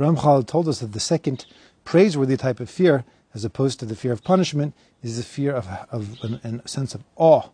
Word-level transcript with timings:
Ramchal 0.00 0.46
told 0.46 0.66
us 0.68 0.80
that 0.80 0.92
the 0.92 1.00
second 1.00 1.46
praiseworthy 1.84 2.36
type 2.36 2.58
of 2.58 2.70
fear, 2.70 3.04
as 3.34 3.44
opposed 3.44 3.78
to 3.80 3.86
the 3.86 3.94
fear 3.94 4.12
of 4.12 4.24
punishment, 4.24 4.74
is 5.02 5.16
the 5.18 5.22
fear 5.22 5.52
of, 5.52 5.68
of 5.90 6.18
an, 6.22 6.40
an, 6.42 6.62
a 6.64 6.68
sense 6.68 6.94
of 6.94 7.04
awe 7.16 7.50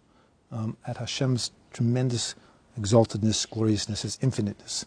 um, 0.52 0.76
at 0.86 0.96
Hashem's 0.98 1.50
tremendous 1.72 2.34
exaltedness, 2.78 3.48
gloriousness, 3.50 4.02
His 4.02 4.18
infiniteness. 4.20 4.86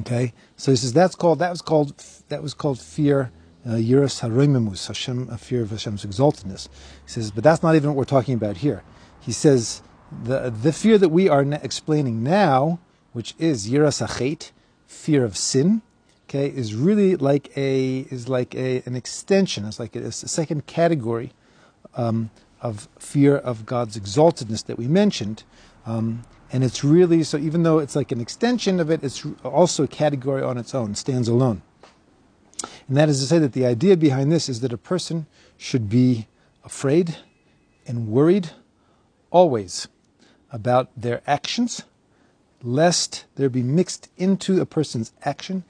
Okay, 0.00 0.32
so 0.56 0.72
he 0.72 0.76
says 0.76 0.94
that's 0.94 1.14
called 1.14 1.38
that 1.40 1.50
was 1.50 1.60
called 1.60 2.02
that 2.28 2.42
was 2.42 2.54
called 2.54 2.80
fear. 2.80 3.30
Uh, 3.64 3.74
Yiras 3.74 4.22
HaRomemus, 4.22 4.88
Hashem, 4.88 5.28
a 5.30 5.38
fear 5.38 5.62
of 5.62 5.70
Hashem's 5.70 6.04
exaltedness. 6.04 6.68
He 7.04 7.12
says, 7.12 7.30
but 7.30 7.44
that's 7.44 7.62
not 7.62 7.76
even 7.76 7.90
what 7.90 7.96
we're 7.96 8.04
talking 8.04 8.34
about 8.34 8.56
here. 8.56 8.82
He 9.20 9.30
says 9.30 9.82
the 10.24 10.50
the 10.50 10.72
fear 10.72 10.98
that 10.98 11.10
we 11.10 11.28
are 11.28 11.42
explaining 11.42 12.22
now, 12.22 12.80
which 13.12 13.34
is 13.38 13.70
Yiras 13.70 14.04
HaChet, 14.04 14.50
fear 14.86 15.24
of 15.24 15.36
sin, 15.36 15.82
okay, 16.34 16.48
is 16.48 16.74
really 16.74 17.16
like 17.16 17.54
a 17.56 18.06
is 18.10 18.28
like 18.28 18.54
a 18.54 18.82
an 18.86 18.96
extension. 18.96 19.66
It's 19.66 19.78
like 19.78 19.94
a, 19.94 20.06
a 20.06 20.12
second 20.12 20.66
category 20.66 21.32
um, 21.94 22.30
of 22.62 22.88
fear 22.98 23.36
of 23.36 23.66
God's 23.66 23.98
exaltedness 23.98 24.64
that 24.64 24.78
we 24.78 24.88
mentioned. 24.88 25.44
Um, 25.84 26.22
and 26.50 26.62
it's 26.62 26.84
really, 26.84 27.22
so 27.22 27.38
even 27.38 27.62
though 27.62 27.78
it's 27.78 27.96
like 27.96 28.12
an 28.12 28.20
extension 28.20 28.78
of 28.78 28.90
it, 28.90 29.02
it's 29.02 29.26
also 29.42 29.84
a 29.84 29.88
category 29.88 30.42
on 30.42 30.58
its 30.58 30.74
own, 30.74 30.94
stands 30.94 31.26
alone. 31.26 31.62
And 32.86 32.96
that 32.96 33.08
is 33.08 33.20
to 33.20 33.26
say 33.26 33.38
that 33.38 33.52
the 33.52 33.64
idea 33.66 33.96
behind 33.96 34.30
this 34.30 34.48
is 34.48 34.60
that 34.60 34.72
a 34.72 34.78
person 34.78 35.26
should 35.56 35.88
be 35.88 36.28
afraid 36.62 37.16
and 37.86 38.06
worried 38.06 38.50
always 39.30 39.88
about 40.50 40.90
their 40.94 41.22
actions, 41.26 41.82
lest 42.62 43.24
there 43.36 43.48
be 43.48 43.62
mixed 43.62 44.10
into 44.18 44.60
a 44.60 44.66
person's 44.66 45.12
action 45.24 45.64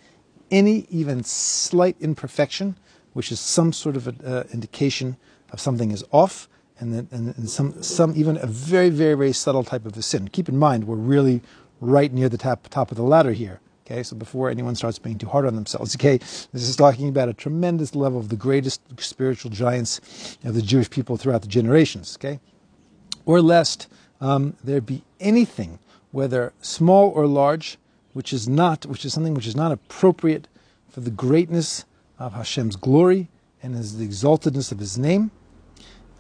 any 0.53 0.87
even 0.91 1.25
slight 1.25 1.97
imperfection, 1.99 2.77
which 3.15 3.33
is 3.33 3.41
some 3.41 3.73
sort 3.73 3.97
of 3.97 4.07
an 4.07 4.21
uh, 4.25 4.45
indication 4.53 5.17
of 5.51 5.59
something 5.59 5.91
is 5.91 6.05
off, 6.13 6.49
and, 6.79 6.95
then, 6.95 7.09
and, 7.11 7.37
and 7.37 7.49
some, 7.49 7.83
some 7.83 8.13
even 8.17 8.37
a 8.37 8.47
very, 8.47 8.91
very, 8.91 9.15
very 9.15 9.33
subtle 9.33 9.65
type 9.65 9.85
of 9.85 9.97
a 9.97 10.03
sin. 10.03 10.29
Keep 10.29 10.49
in 10.49 10.57
mind, 10.57 10.87
we're 10.87 10.97
really 10.97 11.41
right 11.81 12.13
near 12.13 12.29
the 12.29 12.39
top, 12.39 12.69
top 12.69 12.91
of 12.91 12.97
the 12.97 13.03
ladder 13.03 13.33
here. 13.33 13.61
Okay, 13.85 14.03
so 14.05 14.15
before 14.15 14.49
anyone 14.49 14.77
starts 14.77 14.99
being 14.99 15.19
too 15.19 15.27
hard 15.27 15.45
on 15.45 15.57
themselves, 15.57 15.95
okay, 15.97 16.19
this 16.19 16.69
is 16.69 16.77
talking 16.77 17.09
about 17.09 17.29
a 17.29 17.35
tremendous 17.35 17.95
level 17.95 18.21
of 18.21 18.29
the 18.29 18.37
greatest 18.37 18.81
spiritual 19.01 19.51
giants 19.51 20.39
of 20.45 20.55
the 20.55 20.63
Jewish 20.63 20.89
people 20.89 21.17
throughout 21.17 21.43
the 21.43 21.49
generations. 21.49 22.17
Okay, 22.21 22.41
or 23.27 23.41
lest 23.41 23.89
um, 24.21 24.57
there 24.63 24.81
be 24.81 25.03
anything, 25.19 25.79
whether 26.13 26.53
small 26.61 27.11
or 27.11 27.27
large, 27.27 27.79
which 28.13 28.33
is 28.33 28.49
not, 28.49 28.87
which 28.87 29.05
is 29.05 29.13
something 29.13 29.35
which 29.35 29.47
is 29.47 29.57
not 29.57 29.73
appropriate 29.73 30.49
for 30.91 31.01
the 31.01 31.11
greatness 31.11 31.85
of 32.19 32.35
Hashem's 32.35 32.77
glory 32.77 33.29
and 33.63 33.75
his, 33.75 33.99
the 33.99 34.07
exaltedness 34.07 34.73
of 34.73 34.79
His 34.79 34.99
name. 34.99 35.31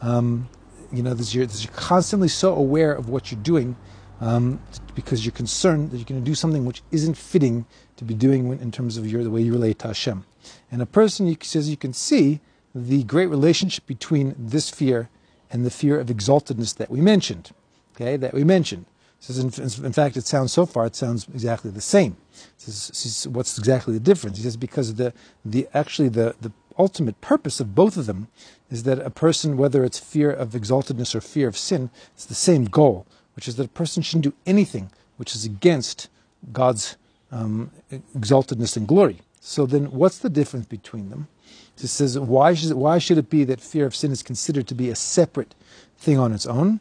Um, 0.01 0.49
you 0.93 1.03
know, 1.03 1.15
you're, 1.15 1.45
you're, 1.45 1.73
constantly 1.73 2.29
so 2.29 2.55
aware 2.55 2.93
of 2.93 3.09
what 3.09 3.31
you're 3.31 3.41
doing 3.41 3.77
um, 4.21 4.61
because 4.95 5.25
you're 5.25 5.33
concerned 5.33 5.91
that 5.91 5.97
you're 5.97 6.07
going 6.07 6.21
to 6.21 6.25
do 6.25 6.35
something 6.35 6.65
which 6.65 6.83
isn't 6.91 7.17
fitting 7.17 7.67
to 7.97 8.05
be 8.05 8.15
doing 8.15 8.59
in 8.61 8.71
terms 8.71 8.97
of 8.97 9.07
your, 9.07 9.23
the 9.23 9.31
way 9.31 9.41
you 9.41 9.53
relate 9.53 9.79
to 9.81 9.89
Hashem. 9.89 10.25
And 10.71 10.83
a 10.83 10.87
person 10.87 11.27
you, 11.27 11.37
says 11.41 11.69
you 11.69 11.77
can 11.77 11.93
see 11.93 12.41
the 12.75 13.05
great 13.05 13.27
relationship 13.27 13.87
between 13.87 14.35
this 14.39 14.71
fear 14.71 15.09
and 15.51 15.65
the 15.65 15.71
fear 15.71 15.99
of 15.99 16.09
exaltedness 16.09 16.77
that 16.77 16.91
we 16.91 17.01
mentioned. 17.01 17.51
Okay, 17.95 18.17
that 18.17 18.33
we 18.33 18.45
mentioned. 18.45 18.87
Says 19.23 19.39
in, 19.39 19.85
in, 19.85 19.93
fact, 19.93 20.17
it 20.17 20.27
sounds 20.27 20.53
so 20.53 20.67
far, 20.67 20.85
it 20.85 20.97
sounds 20.97 21.29
exactly 21.33 21.71
the 21.71 21.81
same. 21.81 22.17
Says, 22.57 22.91
says, 22.93 23.29
what's 23.29 23.57
exactly 23.57 23.95
the 23.95 24.01
difference? 24.01 24.37
He 24.37 24.43
says 24.43 24.57
because 24.57 24.97
the 24.97 25.13
the 25.45 25.69
actually 25.73 26.09
the 26.09 26.35
the 26.41 26.51
ultimate 26.77 27.21
purpose 27.21 27.61
of 27.61 27.73
both 27.73 27.97
of 27.97 28.07
them 28.07 28.27
is 28.69 28.83
that 28.83 28.99
a 28.99 29.11
person, 29.11 29.57
whether 29.57 29.85
it's 29.85 30.01
fear 30.01 30.29
of 30.29 30.51
exaltedness 30.51 31.15
or 31.15 31.21
fear 31.21 31.47
of 31.47 31.57
sin, 31.57 31.89
it's 32.15 32.25
the 32.25 32.35
same 32.35 32.65
goal, 32.65 33.07
which 33.37 33.47
is 33.47 33.55
that 33.57 33.67
a 33.67 33.69
person 33.69 34.03
shouldn't 34.03 34.25
do 34.25 34.35
anything 34.45 34.91
which 35.19 35.37
is 35.37 35.45
against 35.45 36.09
God's 36.53 36.97
um, 37.31 37.71
exaltedness 38.19 38.77
and 38.77 38.89
glory. 38.89 39.21
So 39.41 39.67
then, 39.67 39.93
what's 39.93 40.19
the 40.19 40.31
difference 40.31 40.67
between 40.67 41.11
them? 41.11 41.29
It 41.77 41.87
says, 41.87 42.19
why 42.19 42.55
should, 42.55 42.73
why 42.73 42.99
should 42.99 43.19
it 43.19 43.31
be 43.31 43.45
that 43.45 43.61
fear 43.61 43.87
of 43.87 43.95
sin 43.95 44.11
is 44.11 44.25
considered 44.25 44.67
to 44.67 44.75
be 44.75 44.91
a 44.91 44.97
separate 44.97 45.55
thing 45.97 46.19
on 46.19 46.33
its 46.33 46.45
own? 46.45 46.81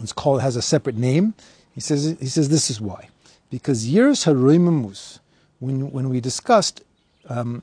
It's 0.00 0.12
called, 0.12 0.40
has 0.40 0.54
a 0.54 0.62
separate 0.62 0.96
name. 0.96 1.34
He 1.74 1.80
says, 1.80 2.16
he 2.20 2.26
says 2.26 2.48
this 2.48 2.70
is 2.70 2.80
why. 2.80 3.08
Because 3.50 3.86
Yiras 3.86 4.24
HaRomemus, 4.26 5.18
when, 5.58 5.90
when 5.90 6.08
we 6.08 6.20
discussed 6.20 6.82
um, 7.28 7.62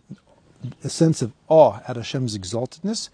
a 0.84 0.90
sense 0.90 1.22
of 1.22 1.34
awe 1.48 1.80
at 1.88 1.96
Hashem's 1.96 2.38
exaltedness. 2.38 3.10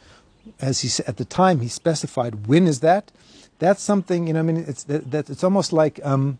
As 0.61 0.81
he 0.81 1.03
at 1.05 1.17
the 1.17 1.25
time 1.25 1.59
he 1.59 1.67
specified, 1.67 2.47
when 2.47 2.67
is 2.67 2.79
that? 2.79 3.11
That's 3.59 3.81
something 3.81 4.27
you 4.27 4.33
know. 4.33 4.39
I 4.39 4.43
mean, 4.43 4.57
it's 4.57 4.83
that, 4.83 5.11
that 5.11 5.29
it's 5.29 5.43
almost 5.43 5.73
like 5.73 5.99
um, 6.05 6.39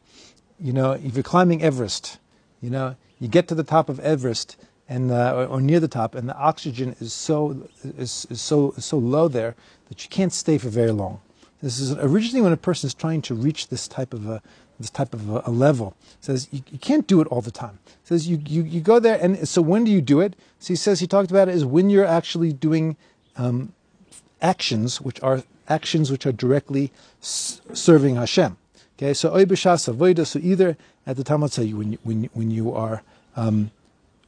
you 0.60 0.72
know, 0.72 0.94
if 0.94 1.16
you're 1.16 1.24
climbing 1.24 1.62
Everest, 1.62 2.18
you 2.62 2.70
know, 2.70 2.96
you 3.20 3.28
get 3.28 3.48
to 3.50 3.56
the 3.56 3.64
top 3.64 3.90
of 3.90 4.00
Everest 4.00 4.56
and 4.88 5.12
uh, 5.12 5.36
or, 5.36 5.46
or, 5.46 5.62
near 5.62 5.82
the 5.82 5.90
top, 5.90 6.16
and 6.16 6.30
the 6.30 6.38
oxygen 6.38 6.96
is 7.02 7.12
so 7.12 7.68
is, 7.84 8.26
is 8.30 8.40
so 8.40 8.72
is 8.78 8.86
so 8.86 8.98
low 8.98 9.28
there 9.28 9.56
that 9.90 10.04
you 10.04 10.10
can't 10.10 10.32
stay 10.32 10.58
for 10.58 10.70
very 10.70 10.92
long. 10.92 11.20
This 11.62 11.80
is 11.80 11.92
originally 11.94 12.42
when 12.42 12.54
a 12.54 12.58
person 12.58 12.88
is 12.88 12.94
trying 12.94 13.22
to 13.24 13.34
reach 13.34 13.70
this 13.70 13.88
type 13.88 14.14
of 14.14 14.28
a 14.30 14.42
this 14.80 14.90
type 14.90 15.14
of 15.14 15.30
a, 15.30 15.42
a 15.46 15.52
level. 15.52 15.96
says 16.22 16.48
you, 16.52 16.62
you, 16.72 16.78
can't 16.78 17.08
do 17.08 17.20
it 17.20 17.28
all 17.28 17.42
the 17.42 17.52
time. 17.52 17.80
says 18.04 18.28
you, 18.28 18.40
you, 18.46 18.62
you 18.62 18.80
go 18.80 19.00
there, 19.00 19.18
and 19.20 19.48
so 19.48 19.60
when 19.60 19.84
do 19.84 19.92
you 19.92 20.02
do 20.02 20.20
it? 20.20 20.36
So 20.60 20.68
he 20.68 20.76
says 20.76 21.00
he 21.00 21.08
talked 21.08 21.32
about 21.32 21.48
it 21.48 21.56
is 21.56 21.66
when 21.66 21.90
you're 21.90 22.06
actually 22.06 22.54
doing 22.54 22.96
um, 23.38 23.74
actions 24.42 25.02
which 25.02 25.22
are 25.24 25.44
actions 25.68 26.12
which 26.12 26.26
are 26.26 26.32
directly 26.32 26.92
s- 27.22 27.62
serving 27.74 28.16
Hashem. 28.16 28.58
Okay, 28.98 29.14
so. 29.14 29.30
So 29.30 30.40
either 30.40 30.78
at 31.06 31.18
the 31.18 31.24
time, 31.24 31.42
let's 31.42 31.56
say 31.56 31.74
when 31.74 31.94
you, 31.94 31.98
when 32.04 32.30
when 32.34 32.52
you 32.52 32.74
are 32.74 33.04
um, 33.36 33.72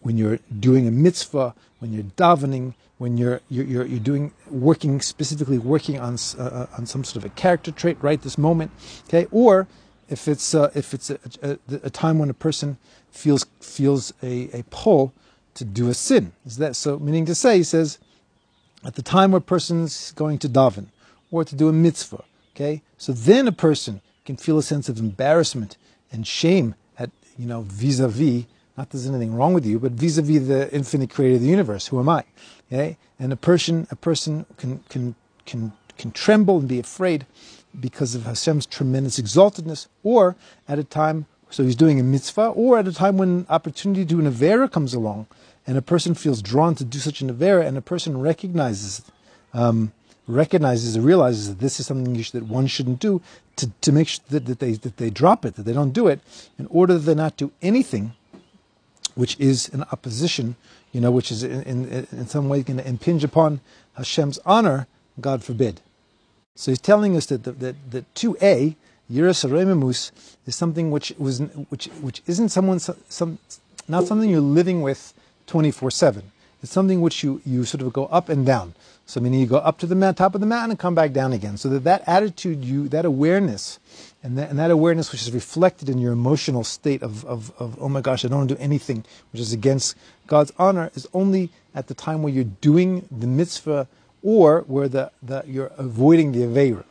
when 0.01 0.17
you're 0.17 0.39
doing 0.59 0.87
a 0.87 0.91
mitzvah, 0.91 1.53
when 1.79 1.93
you're 1.93 2.03
davening, 2.03 2.73
when 2.97 3.17
you're 3.17 3.41
you're, 3.49 3.85
you're, 3.85 3.99
doing 3.99 4.31
working 4.49 5.01
specifically 5.01 5.57
working 5.57 5.99
on 5.99 6.17
uh, 6.37 6.43
uh, 6.43 6.67
on 6.77 6.85
some 6.85 7.03
sort 7.03 7.23
of 7.23 7.31
a 7.31 7.33
character 7.35 7.71
trait 7.71 7.97
right 8.01 8.21
this 8.21 8.38
moment. 8.38 8.71
Okay, 9.07 9.27
or 9.31 9.67
if 10.09 10.27
it's 10.27 10.53
uh, 10.53 10.69
if 10.75 10.93
it's 10.93 11.09
a, 11.09 11.19
a, 11.41 11.57
a, 11.83 11.89
time 11.89 12.19
when 12.19 12.29
a 12.29 12.33
person 12.33 12.77
feels 13.09 13.45
feels 13.61 14.13
a, 14.21 14.49
a 14.59 14.63
pull 14.69 15.13
to 15.53 15.63
do 15.65 15.89
a 15.89 15.93
sin. 15.93 16.33
Is 16.45 16.57
that 16.57 16.75
so? 16.75 16.99
Meaning 16.99 17.25
to 17.25 17.35
say, 17.35 17.57
he 17.57 17.63
says, 17.63 17.99
at 18.83 18.95
the 18.95 19.01
time 19.01 19.31
where 19.31 19.39
a 19.39 19.41
person's 19.41 20.11
going 20.11 20.38
to 20.39 20.49
daven 20.49 20.88
or 21.31 21.43
to 21.45 21.55
do 21.55 21.69
a 21.69 21.73
mitzvah. 21.73 22.23
Okay, 22.55 22.81
so 22.97 23.13
then 23.13 23.47
a 23.47 23.51
person 23.51 24.01
can 24.25 24.35
feel 24.35 24.57
a 24.57 24.63
sense 24.63 24.89
of 24.89 24.99
embarrassment 24.99 25.77
and 26.11 26.27
shame 26.27 26.75
at 26.97 27.11
you 27.38 27.45
know 27.45 27.61
vis-a-vis. 27.61 28.45
Not 28.79 28.91
there's 28.91 29.09
anything 29.09 29.35
wrong 29.35 29.53
with 29.53 29.66
you, 29.66 29.78
but 29.78 29.91
vis-a-vis 29.91 30.47
the 30.47 30.73
infinite 30.73 31.09
creator 31.09 31.35
of 31.35 31.41
the 31.41 31.50
universe. 31.50 31.88
Who 31.88 32.00
am 32.00 32.07
I? 32.07 32.23
Okay, 32.72 32.95
and 33.19 33.34
a 33.34 33.35
person 33.35 33.85
a 33.91 33.95
person 33.97 34.45
can 34.56 34.79
can 34.88 35.16
can 35.45 35.73
can 35.97 36.12
tremble 36.12 36.59
and 36.59 36.67
be 36.69 36.79
afraid 36.79 37.25
because 37.78 38.16
of 38.16 38.23
Hashem's 38.23 38.66
tremendous 38.66 39.19
exaltedness, 39.19 39.88
or 40.01 40.38
at 40.66 40.79
a 40.79 40.85
time, 40.85 41.25
so 41.50 41.63
he's 41.63 41.75
doing 41.75 42.00
a 42.00 42.03
mitzvah, 42.03 42.51
or 42.51 42.79
at 42.79 42.88
a 42.88 42.94
time 42.94 43.18
when 43.18 43.45
opportunity 43.50 44.06
to 44.06 44.07
do 44.07 44.19
an 44.22 44.34
Avera 44.34 44.72
comes 44.72 44.94
along, 44.94 45.28
and 45.68 45.78
a 45.78 45.81
person 45.81 46.13
feels 46.13 46.41
drawn 46.41 46.73
to 46.75 46.85
do 46.85 47.00
such 47.00 47.19
an 47.19 47.29
Avera, 47.29 47.68
and 47.68 47.78
a 47.78 47.81
person 47.81 48.22
recognizes, 48.22 49.01
um, 49.53 49.91
recognizes 50.25 50.95
and 50.95 51.03
realizes 51.03 51.50
that 51.50 51.59
this 51.59 51.81
is 51.81 51.85
something 51.85 52.16
should, 52.22 52.31
that 52.31 52.47
one 52.47 52.66
shouldn't 52.66 53.01
do, 53.01 53.22
to, 53.57 53.69
to 53.81 53.91
make 53.91 54.07
sure 54.07 54.23
that, 54.29 54.45
that, 54.45 54.59
they, 54.59 54.72
that 54.72 54.95
they 54.95 55.09
drop 55.09 55.44
it, 55.44 55.56
that 55.56 55.63
they 55.63 55.73
don't 55.73 55.91
do 55.91 56.07
it, 56.07 56.22
in 56.57 56.66
order 56.68 56.94
that 56.94 57.01
they 57.01 57.13
not 57.13 57.35
do 57.35 57.51
anything 57.62 58.13
which 59.19 59.35
is 59.40 59.69
an 59.75 59.84
opposition, 59.91 60.56
you 60.94 61.01
know, 61.01 61.12
which 61.12 61.30
is 61.36 61.44
in, 61.44 61.62
in, 61.63 62.07
in 62.12 62.25
some 62.27 62.48
way 62.51 62.63
going 62.63 62.80
to 62.83 62.88
impinge 62.88 63.24
upon 63.24 63.60
Hashem's 63.98 64.39
honor, 64.45 64.88
God 65.19 65.44
forbid. 65.44 65.81
So 66.56 66.71
he's 66.71 66.80
telling 66.92 67.18
us 67.18 67.25
that 67.27 67.44
the, 67.44 67.51
that 67.63 67.75
that 67.92 68.06
two 68.16 68.38
A 68.42 68.75
Yiras 69.12 69.42
HaRomemus 69.44 70.12
is 70.45 70.56
something 70.56 70.92
which 70.95 71.13
was 71.18 71.39
which 71.71 71.86
which 72.06 72.21
isn't 72.27 72.50
someone 72.50 72.80
some 72.80 73.39
not 73.88 74.07
something 74.07 74.30
you're 74.30 74.54
living 74.60 74.81
with 74.81 75.13
twenty 75.48 75.72
four 75.72 75.92
seven. 75.92 76.24
It's 76.61 76.71
something 76.71 77.01
which 77.01 77.23
you, 77.23 77.41
you 77.45 77.63
sort 77.63 77.81
of 77.81 77.94
go 77.94 78.06
up 78.07 78.29
and 78.29 78.45
down. 78.45 78.73
So 79.06 79.19
meaning 79.19 79.39
you 79.39 79.47
go 79.47 79.57
up 79.57 79.79
to 79.79 79.88
the 79.88 80.13
top 80.13 80.35
of 80.35 80.41
the 80.41 80.47
mountain 80.47 80.71
and 80.71 80.79
come 80.79 80.94
back 80.94 81.13
down 81.13 81.33
again. 81.33 81.57
So 81.57 81.69
that 81.69 81.83
that 81.85 82.03
attitude, 82.06 82.63
you 82.63 82.88
that 82.89 83.06
awareness, 83.06 83.79
and 84.21 84.38
that, 84.38 84.50
and 84.50 84.59
that 84.59 84.69
awareness 84.69 85.11
which 85.11 85.21
is 85.21 85.31
reflected 85.31 85.89
in 85.89 85.97
your 85.97 86.11
emotional 86.11 86.63
state 86.63 87.01
of, 87.01 87.25
of, 87.25 87.51
of 87.57 87.81
oh 87.81 87.89
my 87.89 88.01
gosh, 88.01 88.23
I 88.23 88.27
don't 88.27 88.39
want 88.39 88.50
to 88.50 88.56
do 88.56 88.61
anything 88.61 89.06
which 89.31 89.41
is 89.41 89.53
against 89.53 89.95
God's 90.27 90.51
honor, 90.59 90.91
is 90.94 91.07
only 91.13 91.50
at 91.73 91.88
the 91.88 91.94
time 91.94 92.21
where 92.21 92.31
you're 92.31 92.44
doing 92.44 93.07
the 93.09 93.27
mitzvah 93.27 93.88
or 94.21 94.62
where 94.67 94.89
the, 94.89 95.12
the 95.23 95.44
you're 95.47 95.71
avoiding 95.77 96.33
the 96.33 96.39
Aveira. 96.39 96.83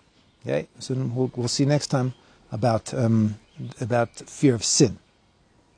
Okay? 0.42 0.66
So 0.78 0.94
we'll, 0.94 1.30
we'll 1.36 1.48
see 1.48 1.66
next 1.66 1.88
time 1.88 2.14
about, 2.50 2.92
um, 2.94 3.38
about 3.80 4.08
fear 4.10 4.54
of 4.54 4.64
sin. 4.64 4.98